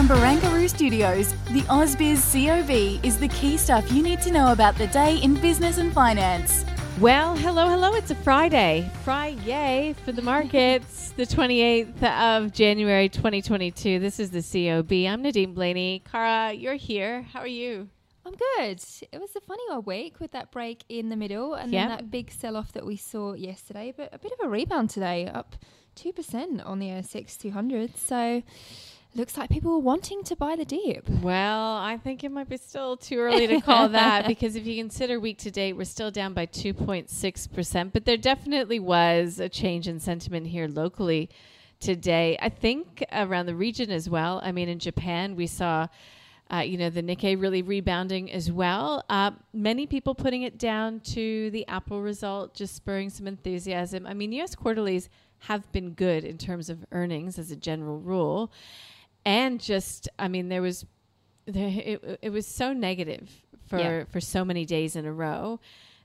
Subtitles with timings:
[0.00, 4.74] From Barangaroo Studios, the AusBiz COB is the key stuff you need to know about
[4.76, 6.64] the day in business and finance.
[6.98, 7.92] Well, hello, hello.
[7.92, 8.90] It's a Friday.
[9.04, 13.98] Friday for the markets, the 28th of January 2022.
[13.98, 14.90] This is the COB.
[15.06, 16.02] I'm Nadine Blayney.
[16.10, 17.20] Cara, you're here.
[17.34, 17.90] How are you?
[18.24, 18.82] I'm good.
[19.12, 21.88] It was a funny old week with that break in the middle and Yep.
[21.88, 24.88] then that big sell off that we saw yesterday, but a bit of a rebound
[24.88, 25.56] today, up
[25.94, 27.98] 2% on the ASX 200.
[27.98, 28.42] So
[29.14, 31.08] looks like people were wanting to buy the dip.
[31.22, 34.76] Well, I think it might be still too early to call that because if you
[34.76, 37.92] consider week to date, we're still down by 2.6%.
[37.92, 41.28] But there definitely was a change in sentiment here locally
[41.80, 42.38] today.
[42.40, 44.40] I think around the region as well.
[44.44, 45.88] I mean, in Japan, we saw.
[46.52, 49.04] Uh, you know, the Nikkei really rebounding as well.
[49.08, 54.04] Uh, many people putting it down to the Apple result, just spurring some enthusiasm.
[54.04, 55.08] I mean, US quarterlies
[55.40, 58.52] have been good in terms of earnings as a general rule.
[59.24, 60.86] And just, I mean, there was,
[61.46, 63.28] there, it, it was so negative
[63.66, 64.04] for, Yeah.
[64.04, 65.60] for so many days in a row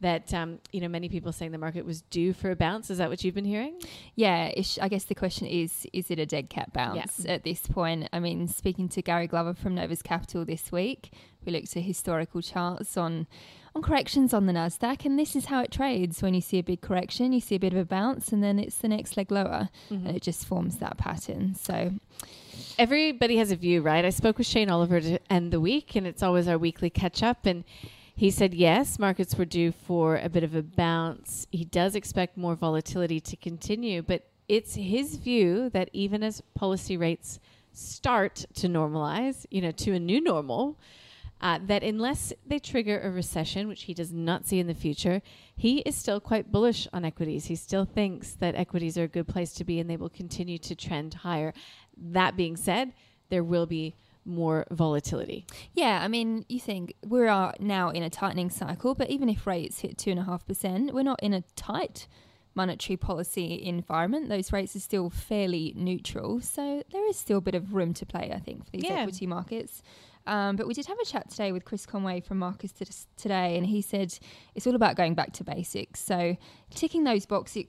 [0.00, 2.88] that, um, you know, many people saying the market was due for a bounce.
[2.88, 3.74] Is that what you've been hearing?
[4.14, 6.96] Yeah, ish, I guess the question is is it a dead cat bounce
[7.28, 8.08] at this point?
[8.12, 11.12] I mean, speaking to Gary Glover from Novus Capital this week,
[11.44, 13.26] we looked at historical charts on
[13.74, 16.22] on corrections on the Nasdaq, and this is how it trades.
[16.22, 18.58] When you see a big correction, you see a bit of a bounce, and then
[18.58, 21.54] it's the next leg lower, and it just forms that pattern.
[21.54, 21.92] So,
[22.80, 24.06] everybody has a view, right?
[24.06, 27.22] I spoke with Shane Oliver to end the week, and it's always our weekly catch
[27.22, 27.44] up.
[27.44, 27.62] And
[28.16, 31.46] he said, yes, markets were due for a bit of a bounce.
[31.52, 36.96] He does expect more volatility to continue, but it's his view that even as policy
[36.96, 37.38] rates
[37.74, 40.78] start to normalize, you know, to a new normal,
[41.40, 45.22] uh, that unless they trigger a recession, which he does not see in the future,
[45.56, 47.46] he is still quite bullish on equities.
[47.46, 50.58] He still thinks that equities are a good place to be and they will continue
[50.58, 51.52] to trend higher.
[51.96, 52.92] That being said,
[53.30, 53.94] there will be
[54.26, 55.46] more volatility.
[55.72, 59.46] yeah, I mean, you think we are now in a tightening cycle, but even if
[59.46, 62.06] rates hit two and a half percent, we're not in a tight
[62.54, 64.28] monetary policy environment.
[64.28, 68.04] Those rates are still fairly neutral, so there is still a bit of room to
[68.04, 69.00] play, I think, for these Yeah.
[69.00, 69.82] equity markets.
[70.26, 72.86] Um, but we did have a chat today with Chris Conway from Marcus to-
[73.16, 74.18] today, and he said
[74.54, 76.00] it's all about going back to basics.
[76.00, 76.36] So
[76.74, 77.64] ticking those boxes,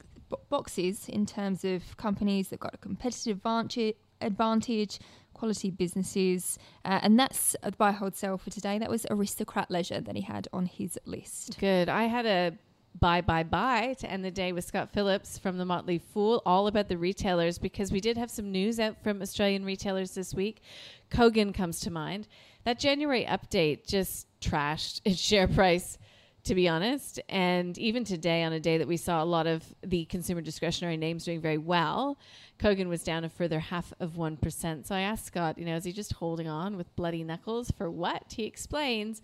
[0.49, 4.99] boxes in terms of companies that got a competitive advantage, advantage
[5.33, 8.77] quality businesses, uh, and that's a buy hold sell for today.
[8.77, 11.57] That was Aristocrat Leisure that he had on his list.
[11.59, 11.89] Good.
[11.89, 12.53] I had a
[12.99, 16.67] bye bye bye to end the day with Scott Phillips from the Motley Fool, all
[16.67, 20.61] about the retailers because we did have some news out from Australian retailers this week.
[21.09, 22.27] Kogan comes to mind.
[22.63, 25.97] That January update just trashed its share price,
[26.43, 27.19] to be honest.
[27.27, 30.97] And even today, on a day that we saw a lot of the consumer discretionary
[30.97, 32.19] names doing very well,
[32.59, 34.85] Kogan was down a further half of 1%.
[34.85, 37.89] So I asked Scott, you know, is he just holding on with bloody knuckles for
[37.89, 38.33] what?
[38.35, 39.21] He explains.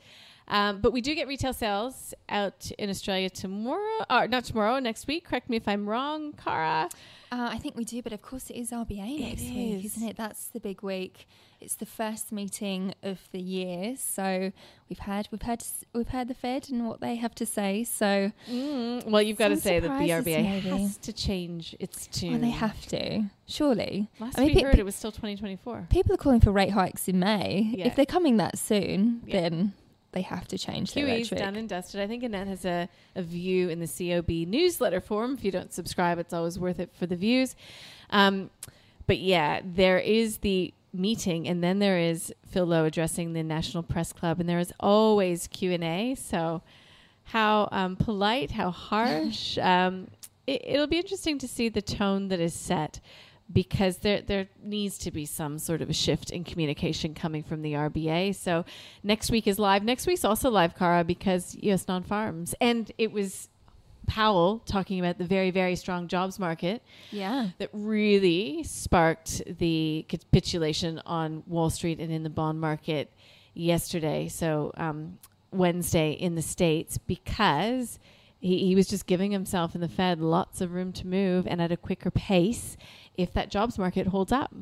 [0.50, 5.06] Um, but we do get retail sales out in Australia tomorrow, or not tomorrow, next
[5.08, 5.26] week.
[5.26, 6.90] Correct me if I'm wrong, Cara.
[7.30, 9.98] Uh, I think we do, but of course it is RBA next week, is.
[9.98, 10.16] isn't it?
[10.16, 11.28] That's the big week.
[11.60, 14.54] It's the first meeting of the year, so
[14.88, 17.84] we've had we've had we've had the Fed and what they have to say.
[17.84, 20.70] So Mm, well, you've got to say that the RBA maybe.
[20.70, 22.34] has to change its tune.
[22.34, 24.08] well, they have to surely.
[24.20, 25.88] Last I mean, we pe- heard, pe- it was still 2024.
[25.90, 27.74] People are calling for rate hikes in May.
[27.76, 27.88] Yeah.
[27.88, 29.42] If they're coming that soon, Yeah.
[29.42, 29.74] then
[30.12, 31.40] they have to change their QE's rhetoric.
[31.40, 32.02] done and dusted.
[32.02, 35.34] I think Annette has a, a view in the COB newsletter form.
[35.34, 37.56] If you don't subscribe, it's always worth it for the views.
[38.10, 38.50] Um,
[39.06, 43.84] but yeah, there is the meeting, and then there is Phil Lowe addressing the National
[43.84, 46.16] Press Club, and there is always Q and A.
[46.16, 46.62] So,
[47.26, 49.58] how um, polite, how harsh.
[49.58, 50.08] um,
[50.46, 53.00] it, it'll be interesting to see the tone that is set.
[53.52, 57.62] Because there there needs to be some sort of a shift in communication coming from
[57.62, 58.36] the RBA.
[58.36, 58.66] So
[59.04, 59.84] next week is live.
[59.84, 61.88] Next week's also live, Cara, because U.S.
[61.88, 63.48] non-farms, and it was
[64.08, 67.50] Powell talking about the very very strong jobs market yeah.
[67.58, 73.14] that really sparked the capitulation on Wall Street and in the bond market
[73.54, 74.30] yesterday.
[74.30, 75.20] So um,
[75.52, 78.00] Wednesday in the states because
[78.40, 81.62] he, he was just giving himself and the Fed lots of room to move and
[81.62, 82.78] at a quicker pace
[83.16, 84.54] if that jobs market holds up.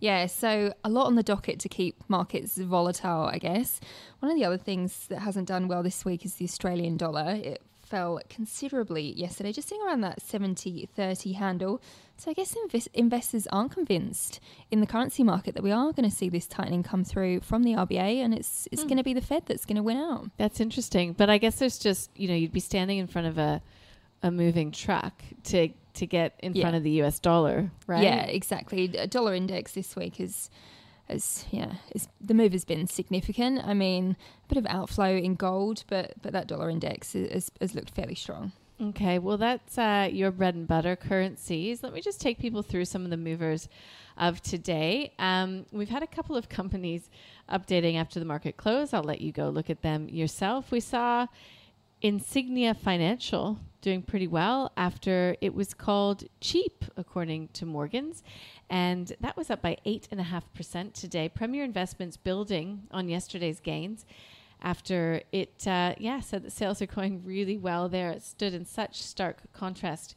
[0.00, 3.80] Yeah, so a lot on the docket to keep markets volatile, I guess.
[4.20, 7.32] One of the other things that hasn't done well this week is the Australian dollar.
[7.32, 11.80] It fell considerably yesterday, just sitting around that 70 30 handle.
[12.16, 14.40] So I guess invest- investors aren't convinced
[14.70, 17.62] in the currency market that we are going to see this tightening come through from
[17.62, 18.88] the RBA and it's, it's mm.
[18.88, 20.30] going to be the Fed that's going to win out.
[20.36, 21.12] That's interesting.
[21.12, 23.62] But I guess there's just, you know, you'd be standing in front of a,
[24.22, 26.62] a moving truck to to get in yeah.
[26.62, 28.02] front of the US dollar, right?
[28.02, 28.84] Yeah, exactly.
[28.96, 30.48] A dollar index this week is
[31.08, 31.74] as yeah,
[32.20, 33.60] the move has been significant.
[33.64, 37.74] I mean, a bit of outflow in gold, but but that dollar index has, has
[37.74, 38.52] looked fairly strong.
[38.80, 41.82] Okay, well that's uh, your bread and butter currencies.
[41.82, 43.68] Let me just take people through some of the movers
[44.16, 45.12] of today.
[45.18, 47.10] Um, we've had a couple of companies
[47.50, 48.92] updating after the market close.
[48.92, 50.70] I'll let you go look at them yourself.
[50.70, 51.26] We saw
[52.02, 58.22] Insignia Financial doing pretty well after it was called cheap, according to Morgans.
[58.68, 61.28] And that was up by 8.5% today.
[61.28, 64.04] Premier Investments building on yesterday's gains
[64.60, 68.10] after it, uh, yeah, said that sales are going really well there.
[68.10, 70.16] It stood in such stark contrast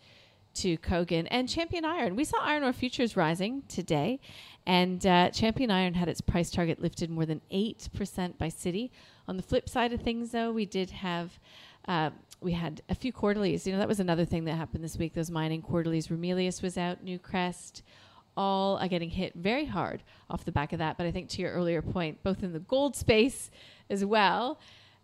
[0.56, 2.16] to Kogan and Champion Iron.
[2.16, 4.20] We saw iron ore futures rising today,
[4.66, 8.90] and uh, Champion Iron had its price target lifted more than 8% by Citi.
[9.28, 11.40] On the flip side of things, though, we did have
[11.88, 12.12] uh,
[12.42, 13.66] we had a few quarterlies.
[13.66, 15.14] You know, that was another thing that happened this week.
[15.14, 16.08] Those mining quarterlies.
[16.08, 17.82] Ramelius was out, Newcrest,
[18.36, 20.98] all are getting hit very hard off the back of that.
[20.98, 23.52] But I think to your earlier point, both in the gold space
[23.90, 24.60] as well.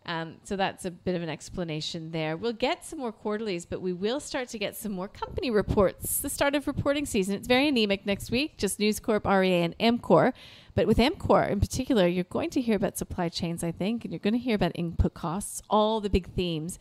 [0.07, 2.37] Um, so that's a bit of an explanation there.
[2.37, 6.19] We'll get some more quarterlies, but we will start to get some more company reports.
[6.19, 7.35] The start of reporting season.
[7.35, 10.31] It's very anemic next week, just News Corp, REA, and Amcor.
[10.75, 14.13] But with Amcor in particular, you're going to hear about supply chains, I think, and
[14.13, 16.79] you're going to hear about input costs, all the big themes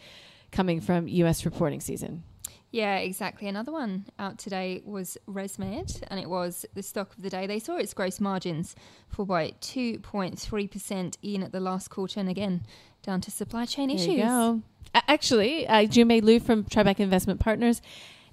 [0.53, 2.23] coming from US reporting season.
[2.71, 3.49] Yeah, exactly.
[3.49, 7.47] Another one out today was ResMed, and it was the stock of the day.
[7.47, 8.77] They saw its gross margins
[9.09, 12.67] fall by 2.3% in at the last quarter, and again,
[13.07, 14.09] down to supply chain there issues.
[14.09, 14.63] You go.
[14.95, 17.81] Actually, uh, Junmei Liu from Tribeca Investment Partners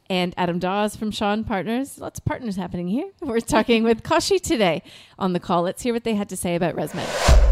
[0.09, 1.99] and Adam Dawes from Shaw and Partners.
[1.99, 3.09] Lots of partners happening here.
[3.21, 4.81] We're talking with Koshi today
[5.17, 5.61] on the call.
[5.61, 7.43] Let's hear what they had to say about ResMed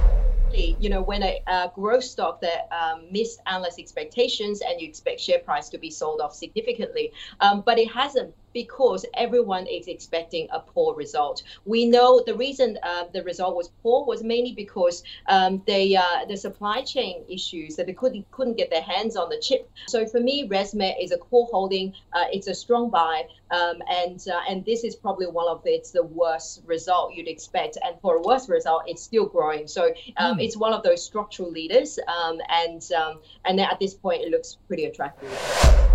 [0.54, 5.20] you know, when a, a growth stock that um, missed analyst expectations and you expect
[5.20, 10.48] share price to be sold off significantly, um, but it hasn't because everyone is expecting
[10.52, 11.44] a poor result.
[11.66, 16.26] We know the reason uh, the result was poor was mainly because um, they uh,
[16.28, 19.70] the supply chain issues that they couldn't couldn't get their hands on the chip.
[19.88, 21.94] So for me, ResMed is a core holding.
[22.14, 25.92] Uh, it's a strong buy, um, and uh, and this is probably one of its
[25.92, 27.78] the worst result you'd expect.
[27.84, 29.68] And for a worse result, it's still growing.
[29.68, 30.44] So um, mm.
[30.44, 34.58] it's one of those structural leaders, um, and um, and at this point, it looks
[34.68, 35.91] pretty attractive.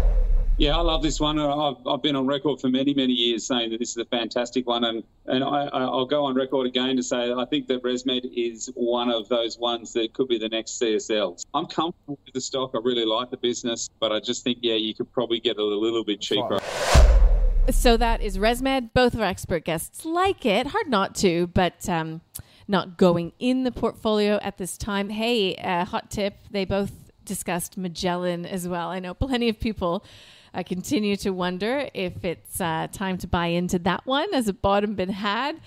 [0.59, 1.39] Yeah, I love this one.
[1.39, 4.67] I've, I've been on record for many, many years saying that this is a fantastic
[4.67, 4.85] one.
[4.85, 8.71] And, and I, will go on record again to say I think that ResMed is
[8.75, 11.45] one of those ones that could be the next CSL.
[11.53, 12.71] I'm comfortable with the stock.
[12.75, 15.59] I really like the business, but I just think, yeah, you could probably get it
[15.59, 16.59] a little bit cheaper.
[17.71, 18.95] So that is ResMed.
[18.95, 20.69] Both of our expert guests like it.
[20.69, 22.23] Hard not to, but um,
[22.67, 25.11] not going in the portfolio at this time.
[25.11, 26.35] Hey, uh, hot tip.
[26.51, 28.89] They both discussed Magellan as well.
[28.89, 30.05] I know plenty of people
[30.55, 34.33] I continue to wonder if it's uh, time to buy into that one.
[34.33, 35.61] Has a bottom been had?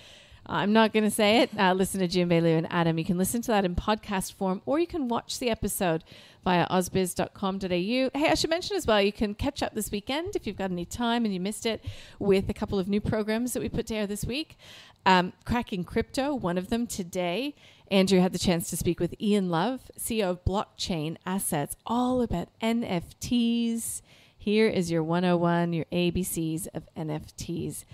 [0.50, 1.50] I'm not going to say it.
[1.56, 2.98] Uh, listen to Junmei Liu and Adam.
[2.98, 6.02] You can listen to that in podcast form, or you can watch the episode
[6.44, 7.68] via ausbiz.com.au.
[7.70, 10.72] Hey, I should mention as well, you can catch up this weekend if you've got
[10.72, 11.84] any time and you missed it
[12.18, 14.58] with a couple of new programs that we put together this week.
[15.06, 17.54] Um, Cracking Crypto, one of them today.
[17.90, 22.48] Andrew had the chance to speak with Ian Love, CEO of Blockchain Assets, all about
[22.60, 24.02] NFTs
[24.40, 27.84] here is your 101, your ABCs of NFTs.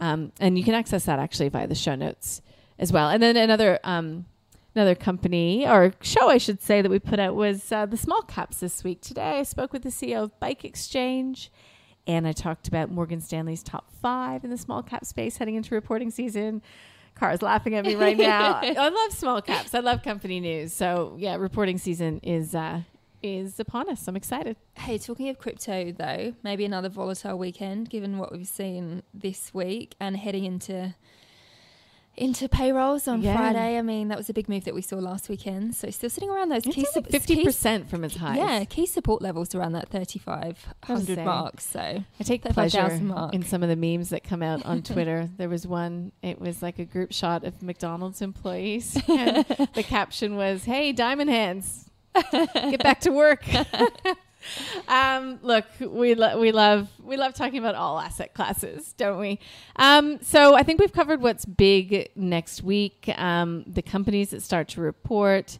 [0.00, 2.40] Um, and you can access that actually via the show notes
[2.78, 3.10] as well.
[3.10, 4.24] And then another um,
[4.74, 8.22] another company or show, I should say, that we put out was uh, the small
[8.22, 9.00] caps this week.
[9.00, 11.50] Today, I spoke with the CEO of Bike Exchange,
[12.06, 15.74] and I talked about Morgan Stanley's top five in the small cap space heading into
[15.74, 16.62] reporting season.
[17.14, 18.54] Car's laughing at me right now.
[18.62, 19.74] I love small caps.
[19.74, 20.72] I love company news.
[20.72, 22.80] So yeah, reporting season is uh,
[23.22, 24.06] is upon us.
[24.08, 24.56] I'm excited.
[24.74, 29.94] Hey, talking of crypto though, maybe another volatile weekend given what we've seen this week
[30.00, 30.94] and heading into
[32.16, 33.36] into payrolls on yeah.
[33.36, 33.78] Friday.
[33.78, 35.74] I mean, that was a big move that we saw last weekend.
[35.74, 38.36] So still sitting around those it's key fifty percent from its highs.
[38.36, 41.60] Yeah, key support levels around that thirty five hundred mark.
[41.60, 42.90] So I take that pleasure
[43.32, 45.30] in some of the memes that come out on Twitter.
[45.38, 46.12] there was one.
[46.22, 51.30] It was like a group shot of McDonald's employees, and the caption was, "Hey, Diamond
[51.30, 51.89] Hands."
[52.32, 53.44] Get back to work.
[54.88, 59.38] um, look, we lo- we love we love talking about all asset classes, don't we?
[59.76, 64.68] Um, so I think we've covered what's big next week, um, the companies that start
[64.68, 65.58] to report.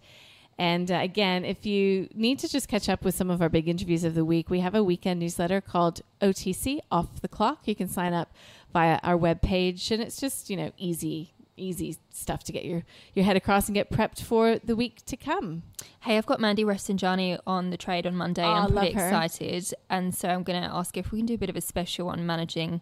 [0.59, 3.67] And uh, again, if you need to just catch up with some of our big
[3.67, 7.67] interviews of the week, we have a weekend newsletter called OTC Off the Clock.
[7.67, 8.31] You can sign up
[8.73, 12.83] via our webpage, and it's just you know easy easy stuff to get your,
[13.15, 15.63] your head across and get prepped for the week to come.
[16.01, 18.43] Hey, I've got Mandy Rafsanjani on the trade on Monday.
[18.45, 19.07] Oh, I'm pretty love her.
[19.09, 19.73] excited.
[19.89, 22.09] And so I'm going to ask if we can do a bit of a special
[22.09, 22.81] on managing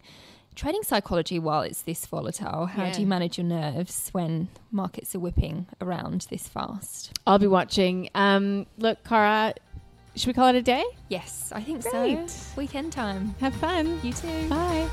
[0.54, 2.66] trading psychology while it's this volatile.
[2.66, 2.92] How Yeah.
[2.92, 7.12] do you manage your nerves when markets are whipping around this fast?
[7.26, 8.10] I'll be watching.
[8.14, 9.54] Um, look, Cara,
[10.16, 10.84] should we call it a day?
[11.08, 12.28] Yes, I think Great.
[12.28, 12.52] so.
[12.56, 13.36] Weekend time.
[13.40, 14.00] Have fun.
[14.02, 14.48] You too.
[14.48, 14.88] Bye.